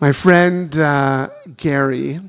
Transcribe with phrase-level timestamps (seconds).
[0.00, 2.20] My friend uh, Gary,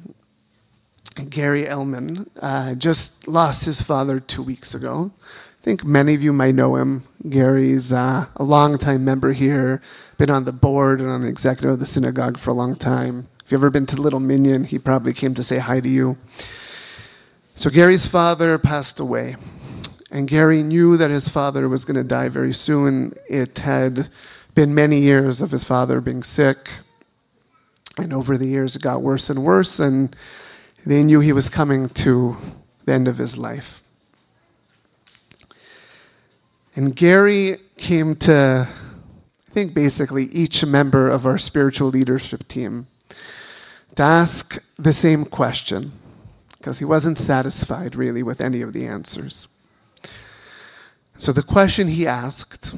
[1.29, 5.12] Gary Elman, uh, just lost his father two weeks ago.
[5.22, 7.03] I think many of you might know him.
[7.29, 9.84] Gary's uh, a longtime member here,
[10.17, 13.28] been on the board and on the executive of the synagogue for a long time.
[13.46, 16.17] If you've ever been to Little Minyan, he probably came to say hi to you.
[17.55, 19.36] So Gary's father passed away.
[20.09, 23.13] And Gary knew that his father was going to die very soon.
[23.29, 24.09] It had
[24.55, 26.67] been many years of his father being sick.
[27.99, 29.80] And over the years, it got worse and worse.
[29.80, 30.16] And
[30.85, 32.38] they knew he was coming to
[32.85, 33.84] the end of his life.
[36.76, 42.88] And Gary came to, I think, basically each member of our spiritual leadership team
[43.95, 45.91] to ask the same question
[46.57, 49.48] because he wasn't satisfied really with any of the answers.
[51.18, 52.73] So the question he asked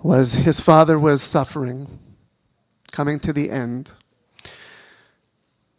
[0.00, 1.98] was his father was suffering,
[2.92, 3.90] coming to the end,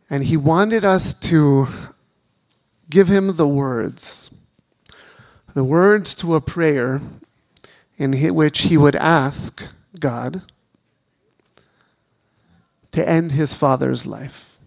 [0.10, 1.68] and he wanted us to
[2.90, 4.30] give him the words,
[5.54, 7.00] the words to a prayer
[7.98, 9.64] in which he would ask
[10.00, 10.42] God
[12.92, 14.58] to end his father's life.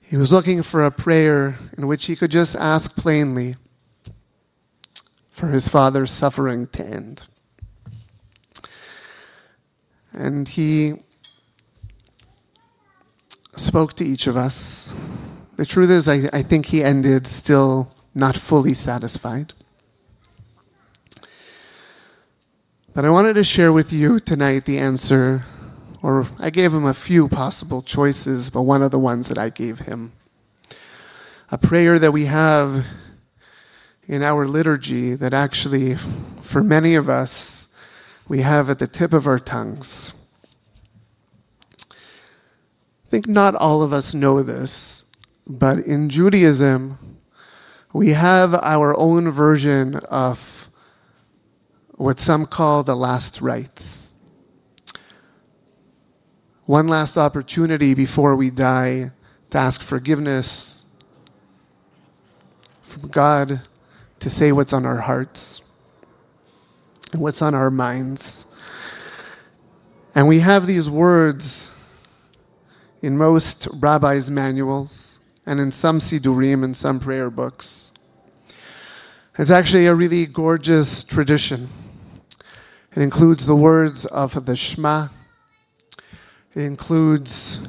[0.00, 3.56] He was looking for a prayer in which he could just ask plainly,
[5.30, 7.26] for his father's suffering to end.
[10.18, 10.94] And he
[13.52, 14.92] spoke to each of us.
[15.56, 19.52] The truth is, I, I think he ended still not fully satisfied.
[22.92, 25.44] But I wanted to share with you tonight the answer,
[26.02, 29.50] or I gave him a few possible choices, but one of the ones that I
[29.50, 30.10] gave him.
[31.52, 32.84] A prayer that we have
[34.08, 35.94] in our liturgy that actually,
[36.42, 37.57] for many of us,
[38.28, 40.12] we have at the tip of our tongues.
[41.90, 45.06] I think not all of us know this,
[45.46, 47.18] but in Judaism,
[47.94, 50.70] we have our own version of
[51.92, 54.10] what some call the last rites.
[56.66, 59.12] One last opportunity before we die
[59.50, 60.84] to ask forgiveness
[62.82, 63.62] from God
[64.20, 65.62] to say what's on our hearts
[67.12, 68.44] and what's on our minds.
[70.14, 71.70] And we have these words
[73.02, 77.90] in most rabbis' manuals and in some Siddurim and some prayer books.
[79.38, 81.68] It's actually a really gorgeous tradition.
[82.96, 85.08] It includes the words of the Shema.
[86.54, 87.60] It includes,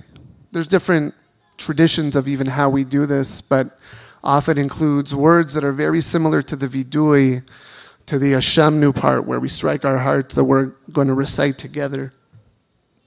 [0.52, 1.14] there's different
[1.58, 3.78] traditions of even how we do this, but
[4.24, 7.48] often includes words that are very similar to the vidui,
[8.10, 12.12] to the ashamnu part where we strike our hearts that we're going to recite together.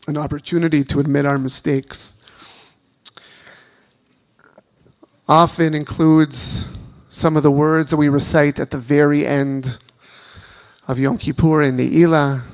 [0.06, 2.14] An opportunity to admit our mistakes.
[5.28, 6.64] Often includes
[7.10, 9.76] some of the words that we recite at the very end
[10.86, 12.44] of Yom Kippur and Ne'ilah.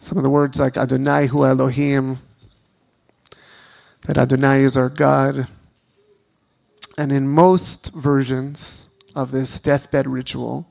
[0.00, 2.18] Some of the words like Adonai hu Elohim,
[4.04, 5.46] that Adonai is our God.
[6.98, 10.66] And in most versions of this deathbed ritual,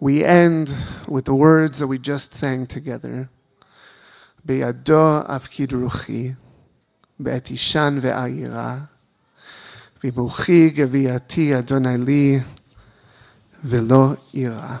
[0.00, 0.74] we end
[1.06, 3.28] with the words that we just sang together.
[4.44, 6.36] Be'ado afkid ruchi,
[7.22, 8.88] be'etishan ve'ayira,
[10.02, 12.42] v'muchi geviati Adonai li,
[13.64, 14.80] ve'lo ira.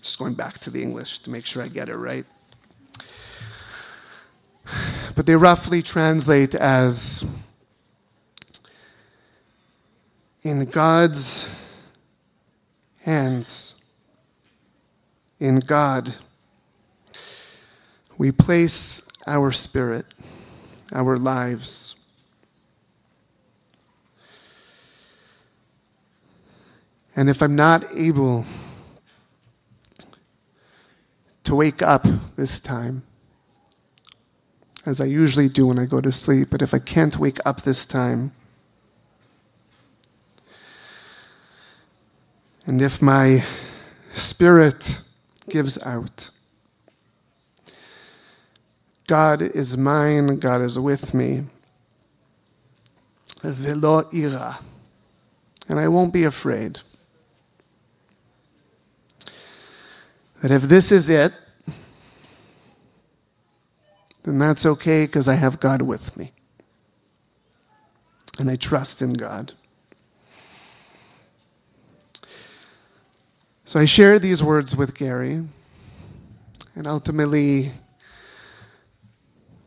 [0.00, 2.24] Just going back to the English to make sure I get it right
[5.18, 7.24] but they roughly translate as
[10.42, 11.47] in God's
[13.08, 13.74] hands,
[15.40, 16.14] in God,
[18.18, 20.04] we place our spirit,
[20.92, 21.94] our lives.
[27.16, 28.44] And if I'm not able
[31.44, 32.06] to wake up
[32.36, 33.04] this time,
[34.84, 37.62] as I usually do when I go to sleep, but if I can't wake up
[37.62, 38.32] this time,
[42.68, 43.42] and if my
[44.12, 45.00] spirit
[45.48, 46.28] gives out,
[49.06, 51.46] God is mine, God is with me.
[53.42, 54.58] Velo ira.
[55.66, 56.80] And I won't be afraid.
[60.42, 61.32] That if this is it,
[64.24, 66.32] then that's okay because I have God with me.
[68.38, 69.54] And I trust in God.
[73.68, 75.44] So I shared these words with Gary.
[76.74, 77.72] And ultimately,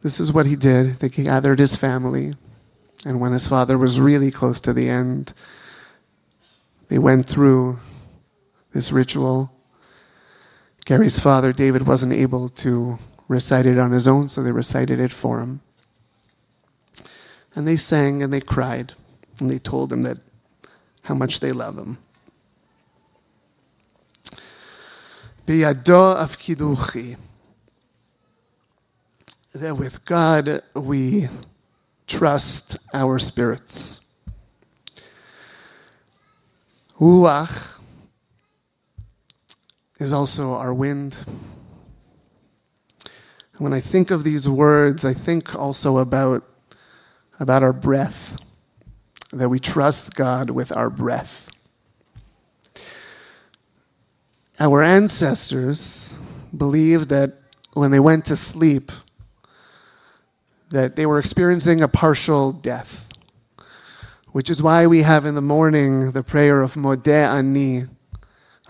[0.01, 0.98] this is what he did.
[0.98, 2.33] They gathered his family.
[3.06, 5.33] And when his father was really close to the end,
[6.88, 7.77] they went through
[8.74, 9.53] this ritual.
[10.83, 15.12] Gary's father, David, wasn't able to recite it on his own, so they recited it
[15.12, 15.62] for him.
[17.53, 18.94] And they sang and they cried,
[19.38, 20.18] and they told him that
[21.03, 22.00] how much they love him.
[25.51, 27.18] Biyado afkid ruchi.
[29.53, 31.27] That with God we
[32.07, 34.00] trust our spirits.
[36.98, 37.77] Ruach
[40.00, 41.18] is also our wind.
[43.57, 46.45] When I think of these words, I think also about,
[47.42, 48.42] about our breath,
[49.33, 51.50] that we trust God with our breath.
[54.61, 56.13] Our ancestors
[56.55, 57.33] believed that
[57.73, 58.91] when they went to sleep,
[60.69, 63.09] that they were experiencing a partial death,
[64.33, 67.87] which is why we have in the morning the prayer of Modeh Ani,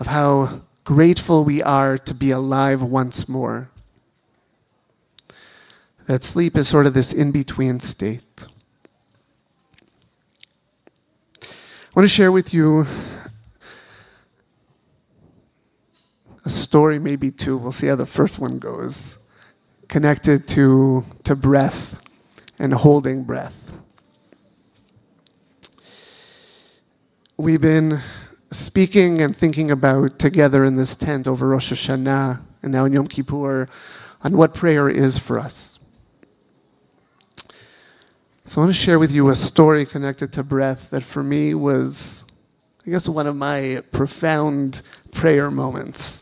[0.00, 3.70] of how grateful we are to be alive once more
[6.06, 8.46] that sleep is sort of this in between state.
[11.42, 11.46] I
[11.94, 12.86] want to share with you
[16.44, 17.56] a story, maybe two.
[17.56, 19.18] We'll see how the first one goes,
[19.88, 22.00] connected to, to breath
[22.58, 23.72] and holding breath.
[27.36, 28.00] We've been
[28.50, 33.08] speaking and thinking about together in this tent over Rosh Hashanah and now in Yom
[33.08, 33.68] Kippur
[34.22, 35.78] on what prayer is for us.
[38.44, 41.54] So I want to share with you a story connected to breath that for me
[41.54, 42.24] was,
[42.86, 46.21] I guess, one of my profound prayer moments.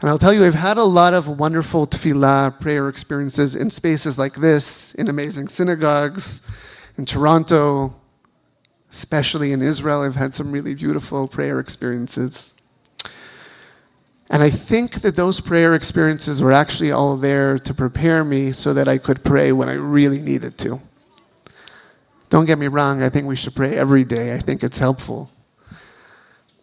[0.00, 4.18] And I'll tell you, I've had a lot of wonderful tefillah prayer experiences in spaces
[4.18, 6.40] like this, in amazing synagogues,
[6.96, 7.94] in Toronto,
[8.90, 10.00] especially in Israel.
[10.00, 12.54] I've had some really beautiful prayer experiences.
[14.30, 18.72] And I think that those prayer experiences were actually all there to prepare me so
[18.72, 20.80] that I could pray when I really needed to.
[22.30, 24.32] Don't get me wrong, I think we should pray every day.
[24.32, 25.30] I think it's helpful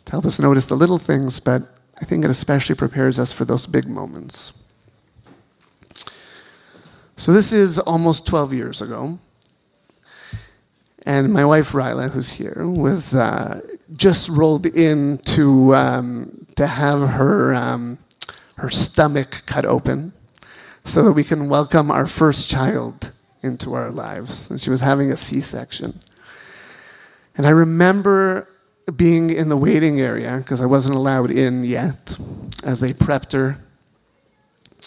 [0.05, 3.45] to help us notice the little things, but I think it especially prepares us for
[3.45, 4.51] those big moments.
[7.15, 9.17] So, this is almost 12 years ago.
[11.07, 13.61] And my wife, Ryla, who's here, was uh,
[13.93, 17.97] just rolled in to, um, to have her, um,
[18.57, 20.13] her stomach cut open
[20.83, 23.11] so that we can welcome our first child
[23.41, 24.49] into our lives.
[24.49, 25.99] And she was having a C section.
[27.35, 28.49] And I remember
[28.95, 32.17] being in the waiting area because I wasn't allowed in yet
[32.63, 33.57] as they prepped her.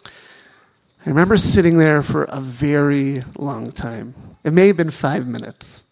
[0.04, 4.14] I remember sitting there for a very long time.
[4.44, 5.84] It may have been five minutes,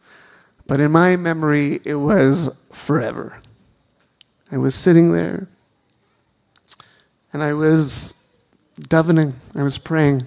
[0.67, 3.41] but in my memory, it was forever.
[4.51, 5.49] I was sitting there
[7.33, 8.15] and I was
[8.81, 10.27] davening, I was praying.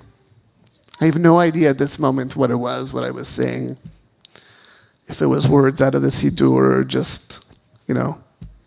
[0.99, 3.77] I have no idea at this moment what it was, what I was saying.
[5.07, 7.43] If it was words out of the Siddur or just,
[7.91, 8.17] you know,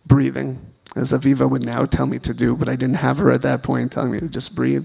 [0.04, 0.60] breathing,
[0.96, 3.62] as Aviva would now tell me to do, but I didn't have her at that
[3.62, 4.84] point telling me to just breathe.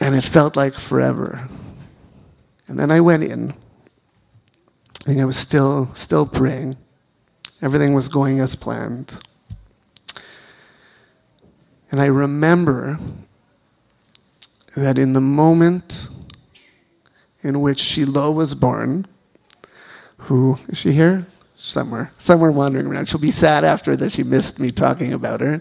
[0.00, 1.48] And it felt like forever.
[2.68, 3.52] And then I went in.
[5.08, 6.76] And I was still still praying.
[7.60, 9.18] Everything was going as planned.
[11.90, 13.00] And I remember
[14.76, 16.06] that in the moment
[17.42, 19.08] in which Shiloh was born,
[20.24, 21.26] who is she here?
[21.56, 23.08] Somewhere, somewhere wandering around.
[23.08, 25.60] She'll be sad after that she missed me talking about her.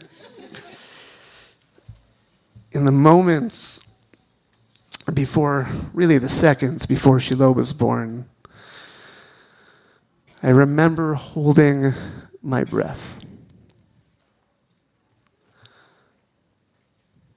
[2.72, 3.79] In the moments
[5.13, 8.25] before, really the seconds before Shiloh was born,
[10.41, 11.93] I remember holding
[12.41, 13.20] my breath.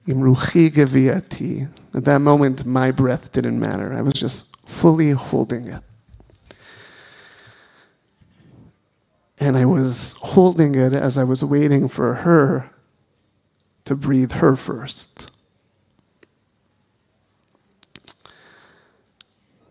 [0.07, 1.69] Imruchi.
[1.93, 3.93] At that moment, my breath didn't matter.
[3.93, 5.83] I was just fully holding it.
[9.39, 12.71] And I was holding it as I was waiting for her
[13.85, 15.31] to breathe her first.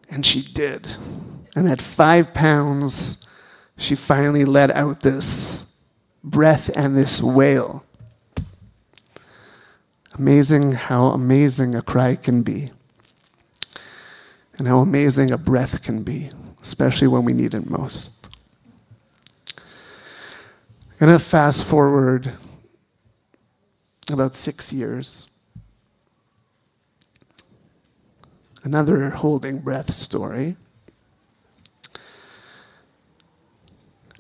[0.09, 0.89] And she did.
[1.55, 3.19] And at five pounds,
[3.77, 5.65] she finally let out this
[6.23, 7.85] breath and this wail.
[10.15, 12.71] Amazing how amazing a cry can be,
[14.57, 16.31] and how amazing a breath can be,
[16.63, 18.26] especially when we need it most.
[20.99, 22.33] Going to fast forward
[24.11, 25.27] about six years.
[28.63, 30.57] Another holding breath story.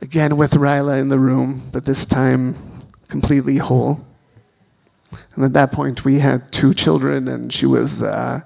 [0.03, 2.57] Again with Ryla in the room, but this time
[3.09, 4.07] completely whole.
[5.35, 8.43] And at that point, we had two children, and she was uh,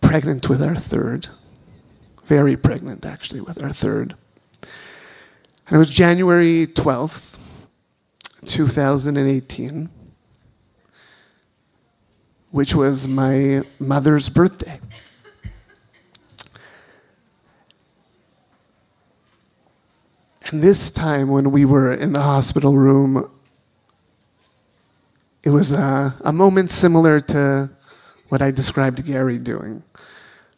[0.00, 1.26] pregnant with our third.
[2.26, 4.14] Very pregnant, actually, with our third.
[5.68, 7.36] And it was January 12th,
[8.46, 9.90] 2018,
[12.50, 14.80] which was my mother's birthday.
[20.46, 23.30] And this time, when we were in the hospital room,
[25.42, 27.68] it was a, a moment similar to
[28.30, 29.82] what I described Gary doing,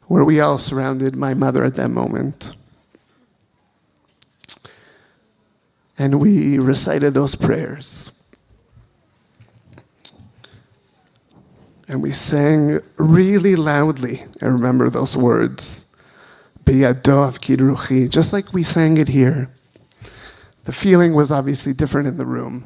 [0.07, 2.53] where we all surrounded my mother at that moment.
[6.01, 8.11] And we recited those prayers.
[11.89, 14.25] And we sang really loudly.
[14.41, 15.85] I remember those words.
[16.67, 19.51] Just like we sang it here.
[20.65, 22.65] The feeling was obviously different in the room.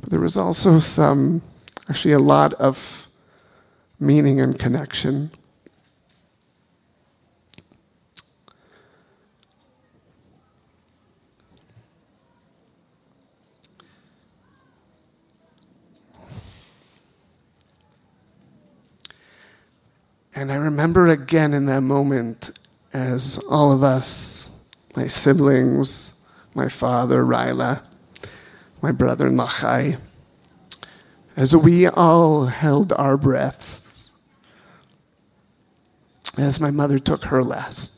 [0.00, 1.40] But there was also some,
[1.88, 3.08] actually, a lot of
[3.98, 5.30] meaning and connection.
[20.38, 22.56] And I remember again in that moment
[22.92, 24.48] as all of us,
[24.94, 26.12] my siblings,
[26.54, 27.82] my father, Ryla,
[28.80, 29.98] my brother, Nachai,
[31.36, 33.82] as we all held our breath,
[36.36, 37.97] as my mother took her last.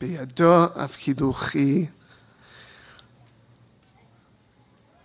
[0.00, 1.86] בידו אף קידוחי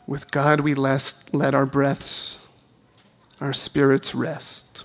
[0.08, 2.46] With God, we let our breaths,
[3.40, 4.84] our spirits rest.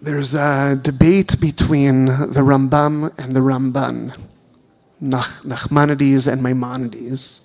[0.00, 4.16] There's a debate between the Rambam and the Ramban,
[5.00, 7.40] Nach- Nachmanides and Maimonides,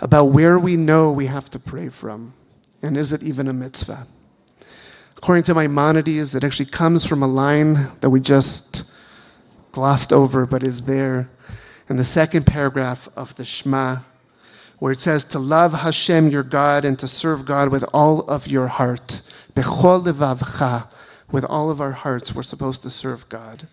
[0.00, 2.34] about where we know we have to pray from,
[2.82, 4.06] and is it even a mitzvah?
[5.21, 8.83] According to Maimonides, it actually comes from a line that we just
[9.73, 11.29] glossed over but is there
[11.89, 13.97] in the second paragraph of the Shema,
[14.79, 18.47] where it says to love Hashem your God and to serve God with all of
[18.47, 19.21] your heart.
[19.55, 20.87] Bechol levavcha,
[21.29, 23.67] with all of our hearts, we're supposed to serve God.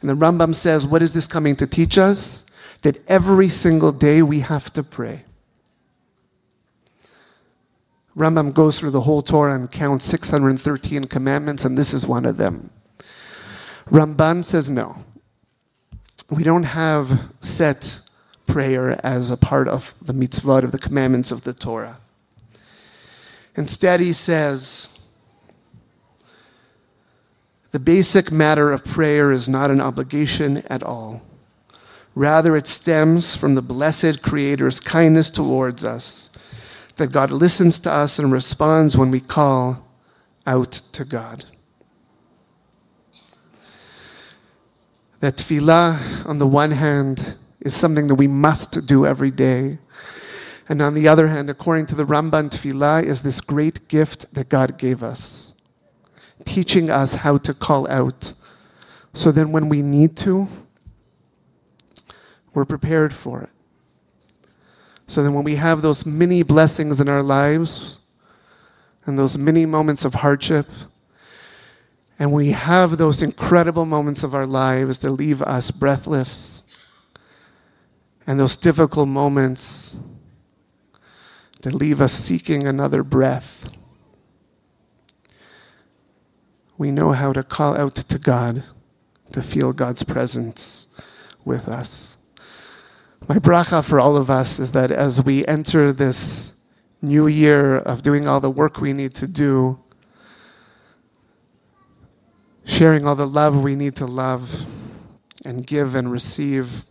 [0.00, 2.44] And the Rambam says, what is this coming to teach us?
[2.82, 5.24] That every single day we have to pray.
[8.16, 12.36] Rambam goes through the whole Torah and counts 613 commandments, and this is one of
[12.36, 12.70] them.
[13.90, 15.04] Ramban says no
[16.30, 18.00] we don't have set
[18.46, 21.98] prayer as a part of the mitzvot, of the commandments of the Torah.
[23.56, 24.88] Instead, he says,
[27.72, 31.22] the basic matter of prayer is not an obligation at all.
[32.14, 36.30] Rather, it stems from the blessed Creator's kindness towards us,
[36.96, 39.86] that God listens to us and responds when we call
[40.46, 41.44] out to God.
[45.24, 49.78] that tefillah, on the one hand, is something that we must do every day.
[50.68, 54.50] And on the other hand, according to the Ramban, tefillah is this great gift that
[54.50, 55.54] God gave us,
[56.44, 58.34] teaching us how to call out.
[59.14, 60.46] So then when we need to,
[62.52, 63.53] we're prepared for it.
[65.06, 67.98] So then when we have those many blessings in our lives
[69.04, 70.66] and those many moments of hardship,
[72.18, 76.62] and we have those incredible moments of our lives that leave us breathless.
[78.26, 79.96] And those difficult moments
[81.62, 83.76] that leave us seeking another breath.
[86.78, 88.64] We know how to call out to God
[89.32, 90.86] to feel God's presence
[91.44, 92.13] with us.
[93.26, 96.52] My bracha for all of us is that as we enter this
[97.00, 99.78] new year of doing all the work we need to do,
[102.66, 104.66] sharing all the love we need to love
[105.42, 106.84] and give and receive.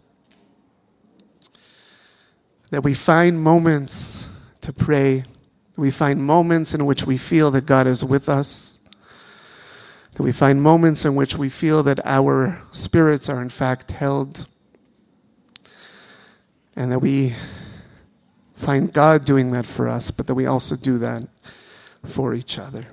[2.72, 4.28] That we find moments
[4.62, 5.26] to pray,
[5.78, 8.80] we find moments in which we feel that God is with us,
[10.14, 14.48] that we find moments in which we feel that our spirits are in fact held,
[16.76, 17.36] And that we
[18.56, 21.28] find God doing that for us, but that we also do that
[22.06, 22.88] for each other.